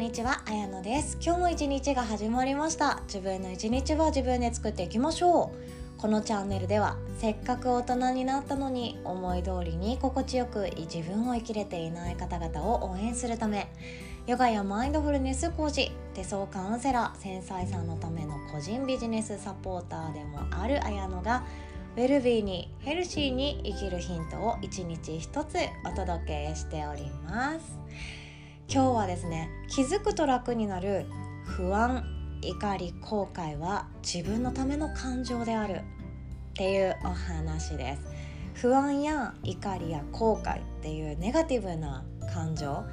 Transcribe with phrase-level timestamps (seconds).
[0.00, 1.18] んにちは、あやのです。
[1.22, 3.02] 今日も一日が始まりました。
[3.06, 6.00] 自分の一日は自分で作っていきましょう。
[6.00, 13.70] このチャンネルではせっかく大人になったのに思い通りに心地よく自分を生きれていない方々を応援するため
[14.26, 21.44] ヨガやマインドフルネス講師手相カウンセラー繊細さんのための個人ビジネスサポーターでもあるあやのが
[21.98, 28.19] ウェルビーにヘルシーに生きるヒントを一日一つお届けしております。
[28.72, 31.04] 今日はですね気づくと楽になる
[31.44, 32.04] 不安
[32.40, 35.82] 怒り後悔は自分のための感情であるっ
[36.54, 38.02] ていうお話です。
[38.54, 42.84] 不安や怒りや後悔っていうネガティブな感情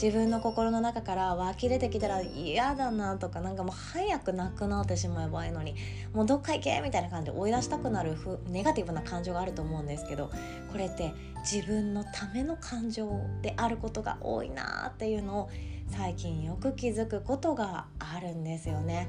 [0.00, 5.74] 自分の心の中から湧き出てきたら嫌だなとかなんかもう早くなくなってしまえばいいのに
[6.12, 8.14] もうどっか行けみたいな感じで追い出したくなる
[8.48, 10.30] ネガティブな感情があると思うんですけど
[10.70, 11.14] これって
[11.50, 15.50] 自分のための感情であることが多いなっていうのを
[15.88, 19.08] 最近よく気づくことがあるんですよね。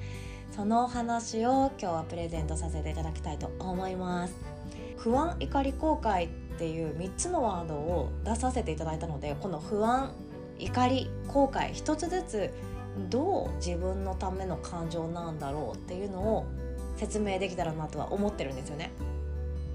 [0.52, 4.34] そのお話を今日はプレゼントさせていただきたいと思います。
[4.97, 10.12] 不安怒り後悔っていう3つのワードを出させていただいたのでこの不安
[10.59, 12.53] 怒り後悔一つずつ
[13.09, 16.45] どう自分のための感情なんだろうっていうのを
[16.95, 18.91] 説明できたらなとは思ってるんですよね。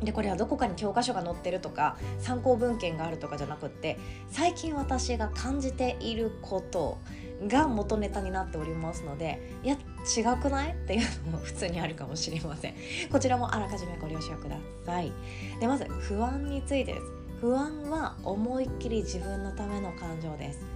[0.03, 6.99] でこれはどこかに教科書が載ってるとか参考文献があるとかじゃなくって最近私が感じていること
[7.47, 9.77] が元ネタになっておりますのでいや
[10.17, 12.75] 違くないっていうのも普通にあるかもしれません。
[13.13, 15.13] こちらもあらかじめご了承ください。
[15.61, 17.05] でまず不安についてです。
[17.41, 20.72] 不安は思いっきり自分のための感情です。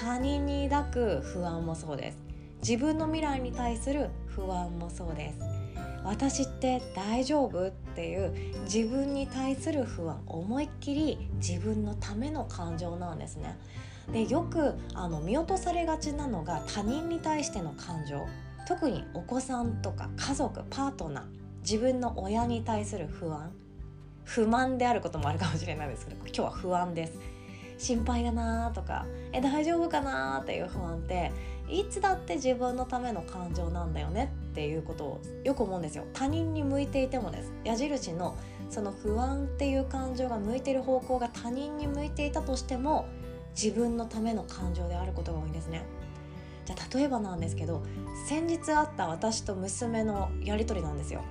[0.00, 2.18] 他人に抱く不安もそうです。
[2.66, 5.38] 自分の未来に対する不安もそうです。
[6.02, 8.34] 私って大丈夫っていう
[8.64, 13.58] 自分に対する不安思いっきり自分のための感情なんですね。
[14.10, 18.26] でよくあの見落とされがちなのが他人に対しての感情。
[18.66, 21.24] 特にお子さんとか家族パートナー
[21.60, 23.52] 自分の親に対する不安。
[24.24, 27.39] 不満であることもあるかもしれないですけど今日は不安です。
[27.80, 31.32] 心配だなとかえ大丈夫かなっていう不安って
[31.68, 36.04] いつだって自分のための感情なんだよねっていうことをよく思うんですよ。
[36.12, 37.52] 他人に向いていてもです。
[37.64, 38.36] 矢印の
[38.68, 43.06] その不安っていう感情が向いてる方向が他人に向いていたとしても
[43.60, 45.84] 自分のための感情であることが多いんですね。
[46.66, 47.82] じゃあ例えばなんですけど
[48.26, 51.22] 先日あった私と娘のやり取りなんですよ。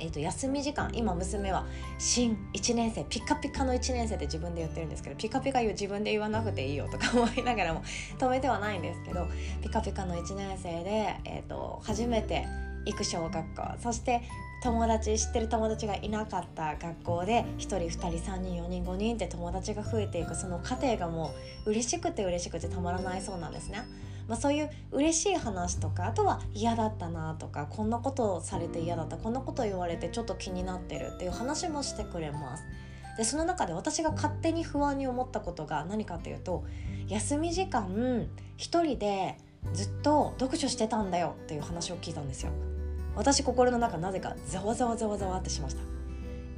[0.00, 1.66] えー、と休み時間今娘は
[1.98, 7.82] 新1年生ピカピカの1年生って自分で言ってるんですけどピカピカ言う自分で言わなくていいよとか思いながらも
[8.18, 9.26] 止めてはないんですけど
[9.62, 12.46] ピカピカの1年生で、えーと、初めて
[12.86, 14.22] 行く小学校そして
[14.62, 21.34] 友達知ってる友達がいなかった学校で1人2人3人4人5人って友達が増えていくその過程がも
[21.66, 23.82] う嬉しくて嬉しくてたまらないそうなんですね。
[24.28, 32.64] まあ、そういう嬉しい話とかあとは嫌だったなとかこんなことをされて嫌だったこんなこと言われてちょっと気になってるっていう話もしてくれます。
[33.16, 36.64] でその中で私が勝手に不安に思ったことが何かっていうと
[37.08, 38.28] 休み時間
[38.58, 39.38] 一人で
[39.72, 42.52] ずっと読書してたんだよっていう話を聞いたんですよ。
[43.14, 45.82] 私心の中なぜかざわざわざわざわってしました。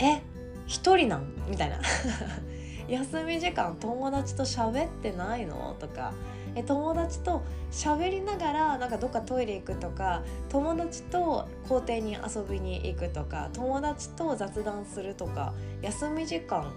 [0.04, 0.22] え
[0.66, 1.26] 一人なん？
[1.48, 1.80] みたいな。
[2.88, 5.76] 休み時間友達と喋ってないの？
[5.78, 6.12] とか
[6.54, 16.72] え友達と喋りながらなんかどっかトイレ行くとか友達と校庭に遊びに行くとか友達と雑談するとか休み時間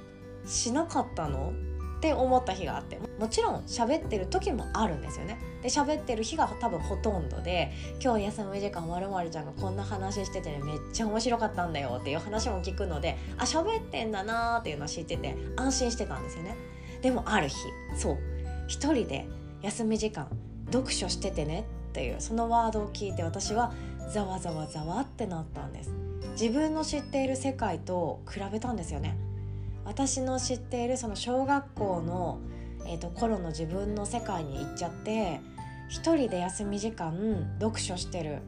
[0.45, 1.53] しなかったの？
[1.97, 5.37] って思った日があってもちろん喋ってる時もあるんですよね。
[5.61, 7.71] で喋ってる日が多分ほとんどで
[8.03, 16.55] 今日休み時間まるまるちゃんがこんな話しててねめっちゃ面白かったんだよっていう話も聞くのであ喋ってんだなーっていうのは知ってて安心してたんですよね。
[17.03, 17.55] でもある日
[17.95, 18.17] そう
[18.67, 19.27] 一人で
[19.61, 20.27] 休み時間
[20.71, 23.73] 読書しててねっていうそのワードを聞いて私は
[24.11, 25.91] ざわざわざわってなったんです。
[26.33, 29.17] 自分の知っている世界と比べたんですよね。
[29.85, 32.39] 私の知っているその小学校の、
[32.85, 35.41] えーと、頃の自分の世界に行っちゃって
[35.89, 38.39] 一人で休み時間読書してる。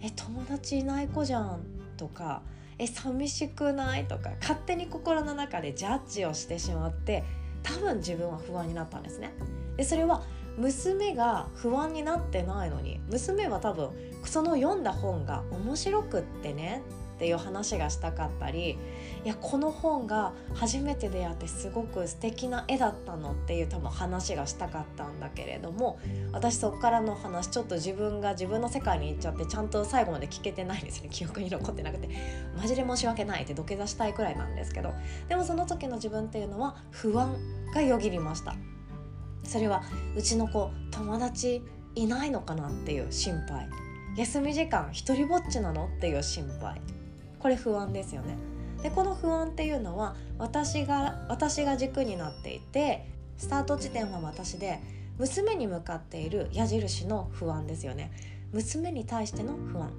[0.00, 1.60] え友達いない子じゃん
[1.96, 2.42] とか
[2.78, 7.24] え寂しくないとか勝手に心の中でジャッジをしてしまって
[7.64, 9.32] 多分自分は不安になったんですね。
[9.76, 10.22] でそれは
[10.58, 13.90] 娘が不安になってないのに娘は多分
[14.24, 16.82] その読んだ本が面白くってね
[17.16, 18.78] っていう話がしたかったり
[19.24, 25.98] いやこの本が初めて出会ってすごく素敵な絵だったのっていう多分話がしたかったんだけれども
[26.32, 31.08] 私そっからの話ちょっと自分が自分の世界に行っちゃってちゃんと最後まで聞けてないですね。
[31.10, 32.08] 記憶に残ってなくて。
[32.56, 34.92] マジで申し訳ないって土下座したいくらいなんですけど。
[35.28, 37.36] でもその時の自分っていうのは不安
[37.74, 38.54] がよぎりました。
[39.48, 39.82] それは
[40.14, 41.62] うちの子友達
[41.94, 43.68] いないのかなっていう心配。
[44.16, 46.80] 休み時間一人ぼっちなのっていう心配。
[47.38, 48.36] これ不安ですよね。
[48.82, 53.06] でこの不安っていうのは私が私が軸になっていて
[53.38, 54.80] スタート地点は私で
[55.18, 58.12] 娘に向かっている矢印の不安ですよね。
[58.52, 59.90] 娘に対しての不安。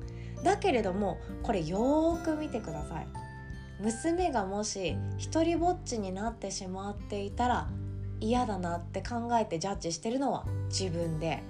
[0.44, 3.08] だけれどもこれよーく見てください。
[3.82, 7.70] 娘がもし一人ぼっちになってしまっていたら
[8.20, 11.44] 嫌だなって考えてジャッジしてるのは自分で。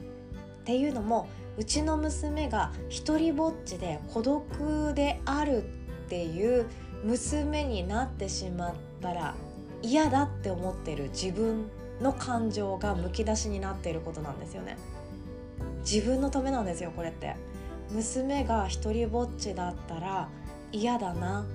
[0.62, 1.28] っていうのも
[1.58, 6.68] うちの娘が一人ぼっちで孤独であるっていう
[7.04, 9.34] 娘になってしまったら
[9.82, 11.70] 嫌だって思ってる自分
[12.02, 14.78] の感情がむき出しになっていることなんですよね。
[15.82, 17.36] 自分のためなんですよこれって。
[17.92, 20.30] 娘が一人ぼっちだったら
[20.72, 21.46] 嫌だな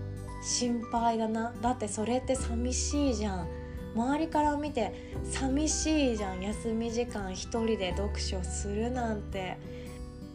[0.42, 1.54] 心配だな。
[1.62, 3.46] だってそれって寂しいじゃん。
[3.94, 4.92] 周りから見て
[5.22, 9.58] 寂しいじゃん休み時間一人で読書するなんて。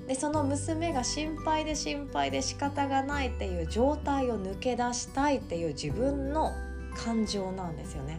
[0.07, 6.51] でその娘が心配で心配で仕方がないっていう状態を抜け出したいっていう自分の
[6.95, 8.17] 感情なんですよね。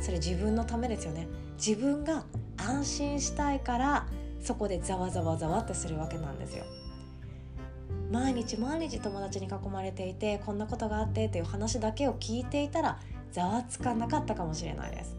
[0.00, 1.28] それ自分のためですよね。
[1.58, 2.24] 自分が
[2.56, 4.06] 安心したいから
[4.40, 6.64] そこでざわざわざわってするわけなんですよ。
[8.10, 12.98] 毎日毎日友達に囲まれていてこんなことがあってっていう話だけを聞いていたら
[13.32, 15.16] ざわつかなかったかもしれないです。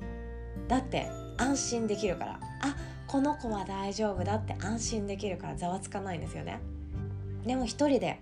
[0.68, 2.40] だって安心できるから。
[2.62, 2.76] あ
[3.08, 6.60] この子は大丈夫だって安心できるからざわつかないんですよね。
[7.46, 8.20] でも一人で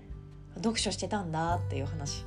[0.55, 2.23] 読書してたんだっていう話。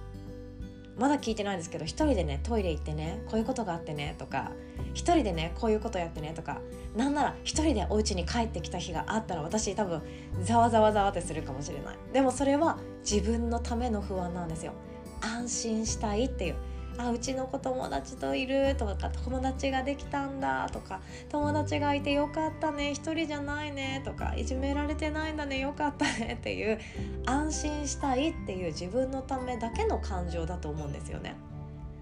[0.98, 4.50] まだ聞いてないんですけど一人でねトイレ行ってねこういうことがあってねとか
[4.94, 6.58] 一人でねこういうことやってねとか
[6.96, 10.02] なんなら一人でお家に帰ってきた日があったら私多分
[10.42, 11.96] ざわざわざわってするかもしれない。
[12.12, 12.78] でもそれは
[13.08, 14.72] 自分のための不安なんですよ。
[15.20, 16.56] 安心したいっていう。
[16.98, 26.78] あうちの子友達といるとか友達ができたんだとか友達がいてよかったね一人じゃないねとかいじめられてないんだねよかったねっていう
[27.24, 31.36] 安心したいっていう自分のためだけの感情だと思うんですよね。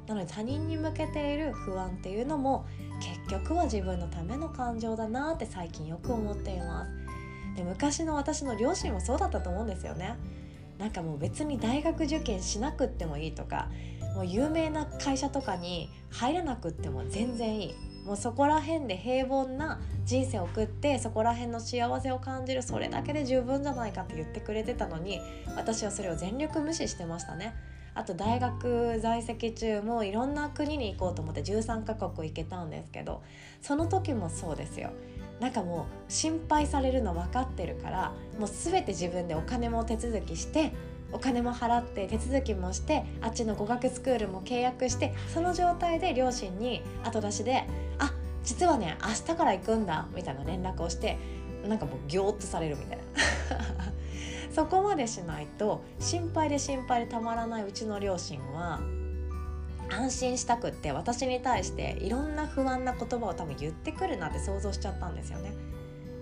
[0.06, 2.64] なので他人に向けている不安っていうのも
[3.00, 6.90] 結局は自分のための感情だなって最近よく思っています。
[7.56, 10.16] で昔の私の両親もそうだったと思うんですよね。
[10.78, 13.68] なんかもう別に大学受験しなくってもいいとか
[14.16, 17.74] もう有名な会社とかに入らなくっても全然いい
[18.06, 25.20] もうそこら辺で平凡な人生を送ってそこら辺の幸せを感じるそれだけで十分じゃないかって言ってくれてたのに
[25.54, 27.54] 私はそれを全力無視してましたね。
[27.94, 33.22] あと大学在籍中もいろんな国に行こうと思って13カ国行けたんですけど
[33.62, 34.90] その時もそうですよ
[35.40, 40.74] なんかもう心配されるの分かってるからもう全て自分でお金も手続きして
[41.12, 47.64] お金も払って手続きもしてあっちの語学スクールも契約してその状態で両親に後出しで
[47.98, 48.12] 「あ
[48.44, 51.16] 実はね明日から行くんだ」みたいな連絡をして
[51.66, 53.04] なんかもうギョーッとされるみたいな
[54.52, 58.80] そこまでしないと心配で心配でたまらないうちの両親は
[59.88, 65.52] 安心したくって私に対していろんな不安な言葉を多分言ってくるなって想像しちゃったんですよね。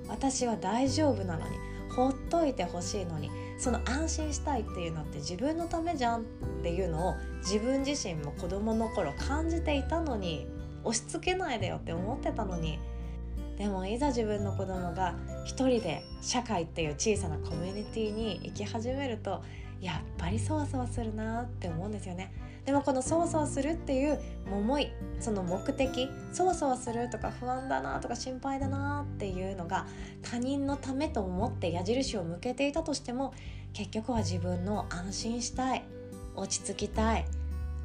[0.09, 1.57] 私は大丈夫なのに
[1.95, 6.25] ほっといてほしいのにその安心したいっていうのって自分のためじゃんっ
[6.63, 10.47] ていうのを自分自身も子供の頃感じていたのに
[10.83, 12.79] 押し付けないでよって思ってたのに
[13.57, 19.43] でもいざ自分の子供が一人で社会っていう小さなコミュニティに行き始めると
[19.81, 22.33] やっぱりそわそわするなって思うんですよね。
[22.65, 24.19] でもこのそわそわするっていう
[24.51, 24.91] 思い
[25.21, 29.87] その目的そわそわするとか不安だなとか心配だなっていうのが
[30.23, 33.35] 他人のためと思って矢印を向けていたとしても
[33.75, 35.85] 結局は自分の安心したい
[36.37, 37.27] 落ち着きたい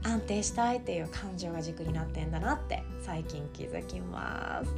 [0.03, 4.71] 安定したいっていう感情が軸になってんだなって最近気づきます。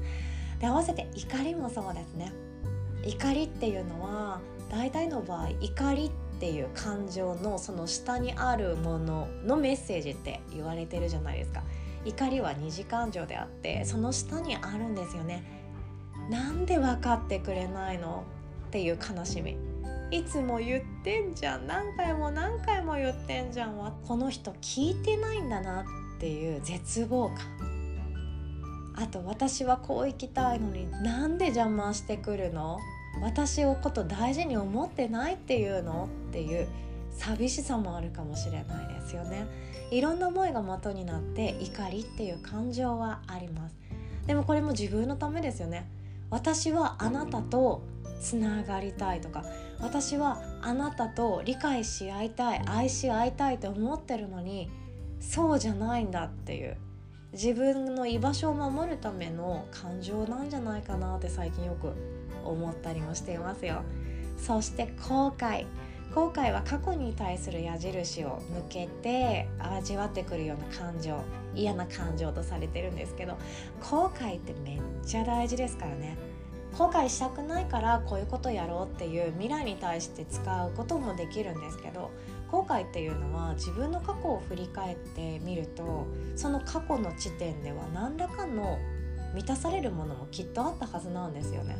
[0.59, 2.31] で合わせて怒りもそうですね。
[3.05, 4.39] 怒りっていうのは
[4.69, 11.61] 大体の場合怒りっていう感情のその下にあるもののメッセージって言われてるじゃないですか。
[12.03, 15.43] 怒りは二次感情であってその下にあるんですよね。
[16.31, 18.23] なんで分かってくれないの？
[18.69, 19.55] っていう悲しみ。
[20.09, 21.67] いつも言ってんじゃん。
[21.67, 25.85] 何回も何回も言ってんじゃんわこの人聞いてないんだなっ
[26.19, 27.37] ていう絶望感。
[28.95, 32.79] あと私はこう生きたいのになんで邪魔してくるの？
[33.19, 36.67] 私をこと大事に思ってないっていうのっていう
[37.11, 39.45] 寂しさもあるかもしれないですよね。
[39.91, 43.75] いろんな思いが元になって怒りっていう感情はあります。
[44.25, 45.87] でもこれも自分のためですよね。
[46.29, 47.83] 私はあなたと
[48.21, 49.43] つながりたいとか
[49.81, 54.69] 私はあなたと理解し合いたい愛し合いたいと思ってるのに
[55.19, 56.77] そうじゃないんだっていう
[57.33, 61.93] 自分の居場所を守るための感情なんじゃないかなって最近よく
[62.45, 63.83] 思ったりもしていますよ。
[64.37, 65.65] そして後悔。
[66.13, 71.17] 後悔は過去に対する矢印を向けて味わってくるような感情
[71.55, 73.37] 嫌な感情とされてるんですけど
[73.79, 76.17] 後悔ってめっちゃ大事ですからね。
[76.77, 82.11] 後悔したくないからこういうことやろうっていう未来に対して使うこともできるんですけど
[82.49, 88.79] 後悔っていうのは自分の過去を振り返ってみるとその過去の地点では何らかの
[89.33, 91.77] 満たされるものもきっとあったはずなんですよね。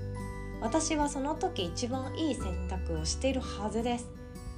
[0.62, 4.10] 私はその時一番いい選択をしているはずです。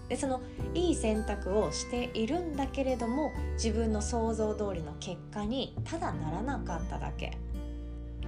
[0.09, 0.41] でその
[0.73, 7.37] いい選択をしているんだけれども自分の想像通りの結果にただならなかっただけ。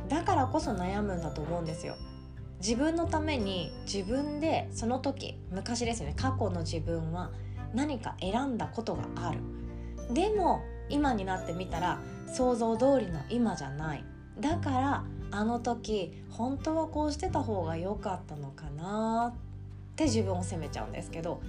[0.08, 1.96] だからこそ悩むんだと思うんですよ。
[2.60, 7.32] 自分のために自分でその時昔ですよね過去の自分は
[7.74, 9.40] 何か選んだことがある。
[10.14, 12.00] でも今になってみたら
[12.34, 14.06] 想像通りの今じゃない。
[14.40, 15.04] だから
[15.36, 21.42] あの時本当はこうしてた方が良かったのかなって自分を責めちゃうんですけど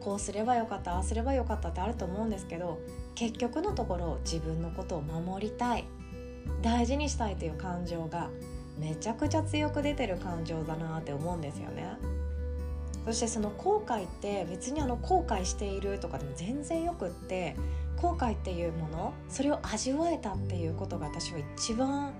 [0.00, 2.80] こうすればよかったああすればよかったってあると思うんですけど
[3.14, 5.84] 結局のところ自分のことを守りたい
[6.62, 8.30] 大事にしたいという感情が
[8.78, 11.96] めちゃくちゃ強く出てる感情だなって思うんですよね。
[13.04, 17.54] そしてその後悔って別にあの後悔しているとかでも全然よくって
[17.98, 22.14] 後悔っていうものそれを味わえたっていうことが私は一番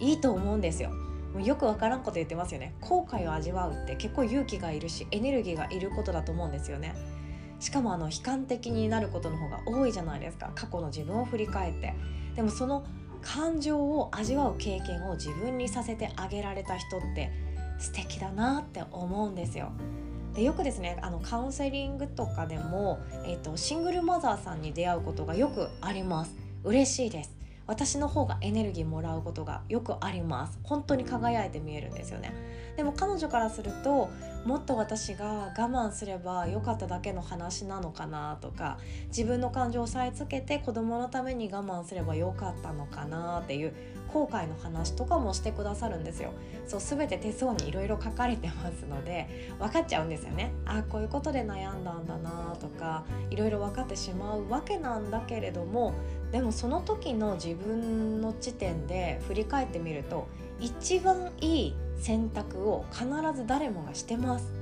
[0.00, 0.90] いいと思うんですよ。
[1.34, 2.74] もうよくわからんこと言ってますよね。
[2.80, 6.94] 後悔を味わうって結構勇気がいるしエネルギーがいることだと思うんですよね。
[7.60, 10.50] しかもあの悲観的になることの方が多いじゃないですか。
[10.54, 11.94] 過去の自分を振り返って。
[12.34, 12.84] でもその
[13.22, 17.30] 感情を味わう経験を自分にさせてあげられた人って
[17.78, 19.72] 素敵だなって思うんですよ。
[20.34, 26.34] でよくですねあのカウンセリングとかでも、えーと、シングルマザーさんに出会うことがよくあります。
[26.64, 27.39] 嬉しいです。
[27.70, 30.58] 私の方がエネルギーもらうことがよくあります。
[30.64, 32.34] 本当に輝いて見えるんですよね。
[32.76, 34.10] でも彼女からすると
[34.44, 43.72] もっと私が我慢すれば良かっただけの話なのかなとか自分の感情を押さえつけて子供のために我慢すれば良かったのかなっていう
[44.12, 46.32] 後悔の話とかもしてくださるんですよ。
[46.66, 50.52] そう全て手相にいろいろ書かれてますので分かっちゃうんですよね。
[50.64, 55.94] あこういうことで悩んだんだなとかいろいろ分かってしまうわけなんだけれども
[56.32, 60.28] でもその時の自分の地点で振り返ってみると
[60.60, 64.60] 一番いい選択を必ず誰もがしてます。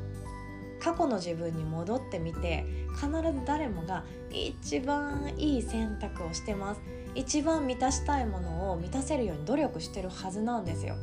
[0.81, 2.64] 過去の自分に戻ってみて
[2.95, 6.81] 必ず誰もが一番いい選択をしてます。
[7.15, 10.95] 一番満たしたいものを満たせるように努力してるはずなんですよ。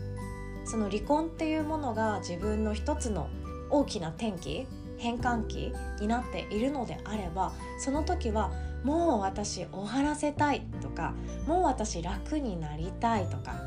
[0.65, 3.29] その離婚っていうものが自分の一つの
[3.69, 8.51] 大きな転機変換期になっているのであればその時は
[8.83, 11.13] もう私終わらせたいとか
[11.47, 13.59] もう私楽になりたいとか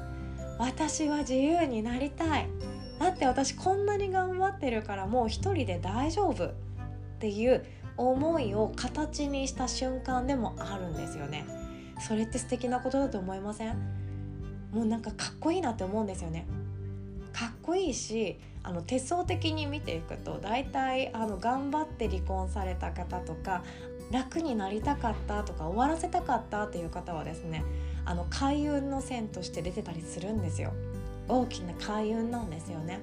[0.58, 2.48] 私は自由になりたい。
[2.98, 6.46] だって私こんなに頑張ってるからもう一人で大丈夫。
[6.46, 7.64] っていう
[7.96, 11.44] 思いを形にした瞬間でもあるんですよね。
[12.00, 13.76] それって素敵なことだと思いません？
[14.72, 16.46] もうなんかかっこいいなって思うんですよね。
[17.32, 23.62] かっこいいしあの手相的に見ていくと大体あの頑張って離婚された方とか
[24.10, 27.62] 楽になりたかったとか終わらせたかったっていう方はですね
[28.04, 30.72] あの開運の線として出てたりするんですよ。
[31.28, 33.00] 大きな開運なんですよね。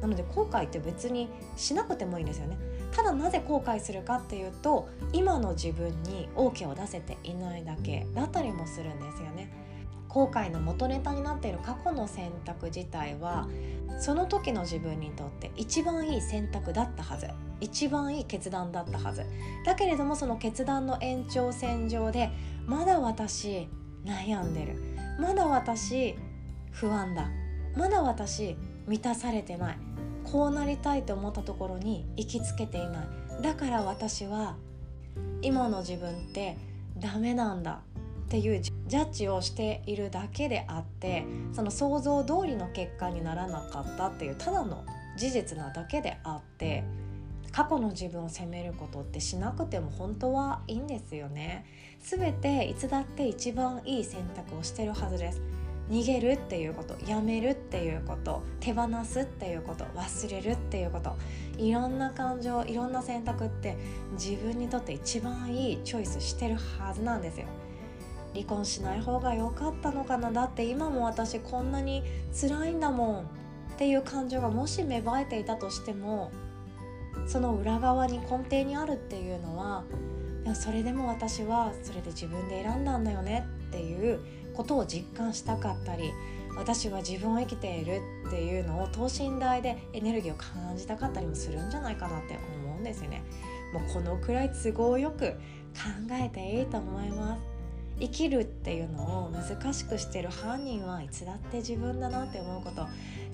[0.00, 2.56] なので後悔って別にしなくてもいいんですよね。
[2.92, 9.52] ただなぜ後悔するかっていうと今の自分に OK を出せていないだけだったりもするんですよね。
[10.08, 13.46] 後悔の元ネタになっている過去の選択自体は
[14.00, 17.28] その時の自分にとって一番いい選択だったはず。
[17.60, 19.24] 一番いい決断だったはず。
[19.64, 22.30] だけれどもその決断の延長線上で
[22.66, 23.68] まだ私
[24.04, 24.76] 悩んでる。
[25.20, 26.16] まだ私
[26.72, 27.28] 不安だ。
[27.76, 28.56] まだ私
[28.86, 29.78] 満たされてない。
[30.30, 33.42] こうなりたいと思ったところに行きつけていない。
[33.42, 34.56] だから私は
[35.42, 36.56] 今の自分って
[36.98, 37.80] ダメなんだ
[38.26, 44.84] っていうジャッジをしているだけであってその想像通りの結果にならなかったっていうただの
[45.16, 46.84] 事実なだけであって
[47.50, 51.66] 過去の自分を責めることってしなくても本当はいいんですよね。
[52.02, 55.42] 全ていつだって一番いい選択をしてるはずです。
[55.90, 61.16] 逃げるっていうことやめるっていうこと手放すっていうこと忘れるっていうこと
[61.58, 63.76] いろんな感情いろんな選択って
[64.12, 67.46] 自分にとって一番いいチョイスしてるはずなんですよ。
[68.32, 73.22] 離婚しない方が良かったのかなだって今も私こんなに辛いんだもんっ
[73.76, 76.30] ていう感情がもし芽生えていたとしても
[77.26, 79.84] その裏側に根底にあるっていうのは
[80.54, 84.20] それでも私はそれで自分で選んだんだよねっていう
[84.54, 86.12] ことを実感したかったり
[86.56, 93.22] 私は自分を生きているっていうのを等身大でエネルギーを感じたかったりもするんじゃないかなって思うんですよね。
[93.72, 95.36] もうこのくらい都合よく考
[96.10, 97.42] えていいと思います。
[98.00, 102.86] 生きるっていうのを難しくしてる犯人はいつだって自分だなって思うこと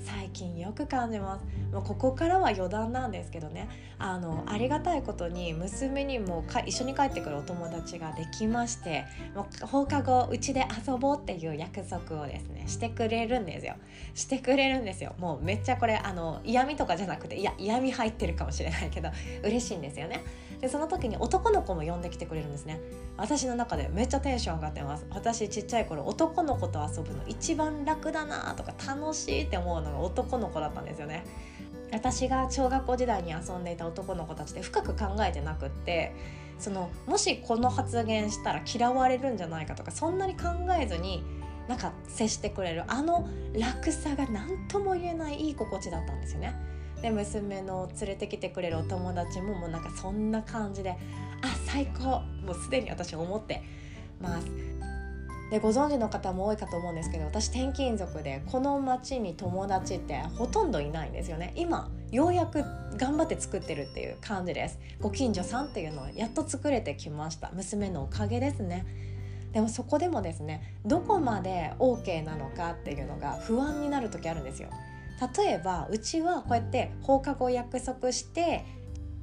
[0.07, 1.45] 最近よく感じます。
[1.75, 3.69] もうここからは余談なんですけどね。
[3.99, 13.75] あのありがたいことに娘にもか一緒に帰ってくるお友達ができましてもう放課後うちで遊ぼうっていう約束をですねしてくれるんですよ。
[14.15, 15.13] してくれるんですよ。
[15.19, 19.11] もうめっちゃこれあの嫌味とかじゃなくていや嫌味入ってるかもしれないけど
[19.43, 20.23] 嬉しいんですよね。
[20.61, 22.81] でその時に男の子も呼んできてくれるんですね。
[23.17, 25.07] 私の中でめっちゃテンション上がってます。
[25.11, 31.25] 私ちっちゃい頃男の子と遊ぶの一番楽だなとか楽しいって思うのが男の子だったんですよね
[31.93, 36.15] 私が小学校時代に遊んでいた男の子たちで深く考えてなくって
[36.59, 40.49] そのもしこの発言したら嫌われるんじゃないかとかそんなに考
[40.81, 41.23] えずに
[41.69, 46.55] なんか接してくれるあの楽さが何とも言えないいい心地だったんですよね。
[47.03, 50.97] で娘の連れてきてくれるお友達ももうなんかそんな感じで
[51.43, 53.63] あ最高もうすでに私思って
[54.19, 54.47] ます
[55.51, 61.53] でご存知の方も多いかと思うんですけど私転勤族でこの町に友達ってほとんどいないんですよね。
[61.57, 62.65] 今ようやく
[62.97, 64.79] 頑張って作ってるっていう感じです。
[65.01, 67.51] ご近所さんっていうのをやっと作れてきました。
[67.55, 68.85] 娘のおかげですね。
[69.53, 74.69] でもそこでもですねどこまで OK なのかっていうのが不安になる時あるんですよ。
[75.39, 78.65] 例えばうちはこうやって放課後約束して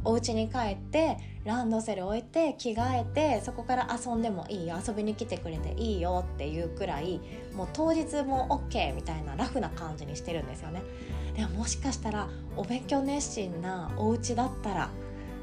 [0.04, 7.20] お家に帰ってランドセル置いて着替えてそこから遊んでもいいよ遊びに来てくれていいよっていうくらい
[7.54, 10.82] もう当日も OK みたいなラフな感じにしてるんですよね。
[11.36, 14.90] でももしかしたらお勉強熱心なお家だったら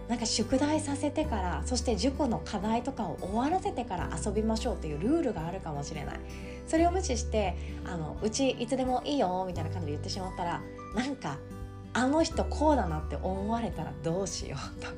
[0.09, 6.21] なんか宿題させてからそして塾の課題とかを終わらせてから遊びましょうっていうルールがあるかもしれない。
[6.67, 10.63] それを無視してあのうちいつでもいいよみたいな感じで言ってしまったら
[10.95, 11.37] なんか
[11.93, 14.95] あの人こうだなって思われたらどうしようとか。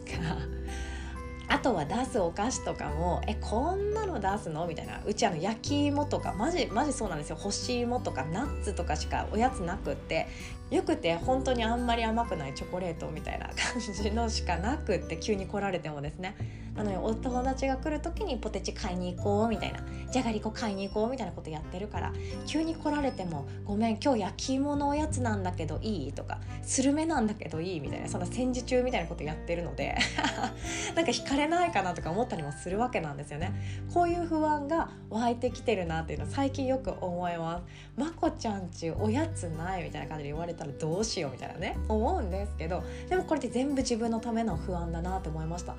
[1.53, 4.67] あとは出すお菓子とかもえこんなの出すの？
[4.67, 5.03] みたいな。
[5.05, 7.37] うちあの焼き芋とかマジマジそうなんですよ。
[7.37, 10.29] 干し芋とかナッツとかしかおやつなくって。
[10.71, 16.35] よくて本当にあんまり甘くないチョコレートみたいな感じのしかなくって急に来られてもですね。
[16.75, 19.81] なのでお友達が来る時にポテチ買いに行こうみたいな
[20.11, 22.13] じゃがりこ買いに行こうみたいなことやってるから
[22.47, 29.97] 急に来られても「ごめん今日焼き芋のおやつなんだけどいい?」とか「スルメなんだけどいい?」みたいなそんな戦時中みたいなことやってるので
[30.97, 33.53] なんか惹かれないかなとか思ったりもするわけなんですよね。
[33.93, 37.63] こういう不安が湧いてきてるなっていうの最近よく思います。
[38.01, 39.85] まこちゃんちおやつない？
[39.85, 41.33] みたいな感じで言われたらどうしよう？
[41.33, 45.75] みたいなね思うんですけどでもこれって全部自分のための不安だなって思いました。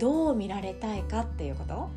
[0.00, 1.88] どう見られたいかっていうこと？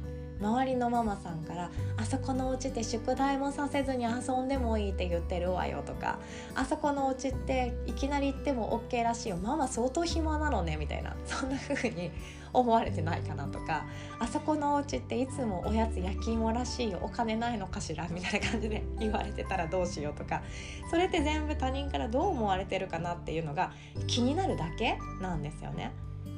[0.42, 6.20] 周りのママさんから「あそこのお家って宿題もさせずに遊んでもいいって言ってるわよ」とか
[6.54, 12.12] 「あそこのお家っていきなり行っても OK らしいよママ相当暇なのね」みたいなそんな風に
[12.52, 13.86] 思われてないかなとか
[14.20, 20.42] 「あそこのお家っていつもおやつ焼き芋らしいよお金ないのかしら」みたいな感じで言われてたらどうしようとか
[20.90, 23.72] それって全部他人からどう思われてるかなっていうのが
[24.08, 25.94] 気になるだけなんですよね。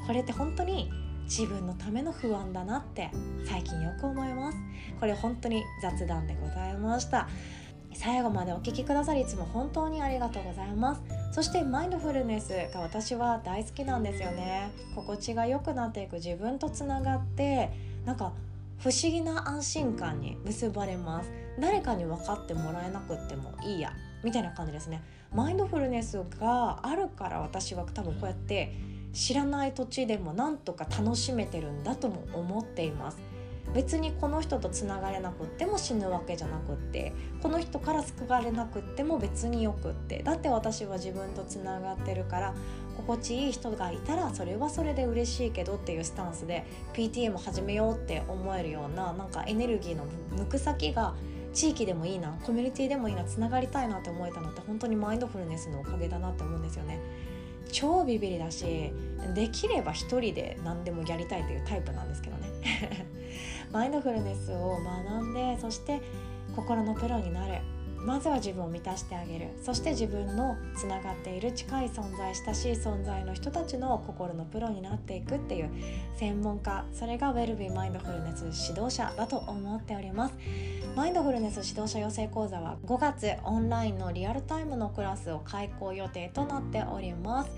[0.05, 0.91] これって本当に
[1.25, 3.11] 自分のための不安だなって
[3.45, 4.57] 最近よく思います。
[4.99, 7.27] これ本当に雑談でございました。
[7.93, 11.01] 最後までお聴きくださりいつも本当にありがとうございます。
[11.31, 14.71] そしてマインドフルネスが私は大好きなんですよね。
[14.95, 17.71] 心地が良くなっていく自分とつながって
[18.05, 18.33] なんか
[18.79, 21.31] 不思議な安心感に結ばれます。
[21.59, 23.93] 誰かに分かってもらえなくってもいいや。
[24.23, 25.01] みたいな感じですね。
[25.33, 28.73] マインドフルネスがあるから私は多分こうやって
[29.15, 33.17] 知らない土地でもなんとか楽しめてるんだとも思っています
[33.73, 42.53] 別にこの人とつながれなくっても死ぬわけじゃなくってこの人から救われなくっても別によくってだって私は自分とつながってるから
[42.97, 51.15] 心地いい人がいたらそれはそれで嬉しいけどっていうスタンスで PTA も始めようって思えるようななんかエネルギーの抜く先が
[51.53, 56.99] 地域でもいいなコミュニティでもいいなつながりたいなって思えたのって本当にマインドフルネスのおかげだなって思うんですよね。
[57.71, 58.91] 超ビビりだし
[59.33, 62.49] できれば一人で何でもやりたいというタイプなんですけどね。
[63.71, 66.01] マインドフルネスを学んでそして
[66.55, 67.61] 心のプロになる。
[68.05, 69.47] まずは自分を満たしてあげる。
[69.63, 75.69] そして自分のつながっている近い存在親しい存在の人たちの心のプロになっていくっていう
[76.15, 80.35] 専門家それがウェルビーマインドフルネス指導者だと思っております。
[80.95, 87.51] マインドフルネス指導者養成講座は5月オンラインのリアルタイムのクラスを開講予定となっております。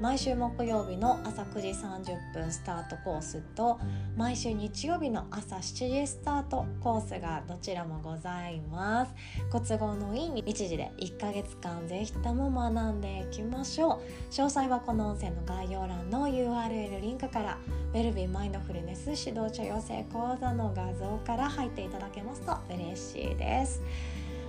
[0.00, 3.78] 毎週木曜日の朝9時30分スタートコースと
[4.16, 9.14] 毎週日曜日の朝7時スタートコースがどちらもございます。
[9.50, 14.32] ご都合のいい日時で1ヶ月間ぜひとも学んでいきましょう。
[14.32, 17.58] 詳細はこの音声の概要欄の URL リンクから
[17.92, 23.80] ウェルビーマインドフルネス指導者養成講座の画像から入っていただけますと嬉しいです。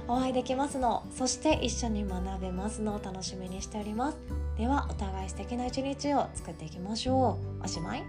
[0.07, 1.03] お会いできますの。
[1.11, 4.17] そして一緒に学べますのを楽しみにしております。
[4.57, 7.63] ではお互い素敵な一日を作っていきましょう。
[7.63, 8.03] おしまい。